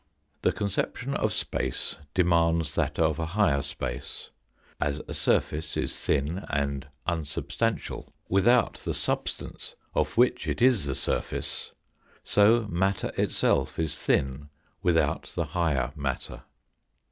[0.41, 4.31] The conception of space demands that of a higher space.
[4.79, 10.95] As a surface is thin and unsubstantial without the substance of which it is the
[10.95, 11.73] surface,
[12.23, 14.49] so matter itself is thin
[14.81, 16.45] without the higher matter.